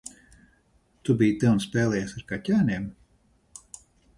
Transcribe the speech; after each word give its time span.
Tu 1.09 1.17
biji 1.19 1.35
te 1.43 1.51
un 1.51 1.61
spēlējies 1.65 2.17
ar 2.21 2.27
kaķēniem? 2.33 2.89